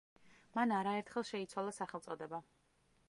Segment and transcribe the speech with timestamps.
[0.59, 2.41] მან არაერთხელ შეიცვალა სახელწოდება.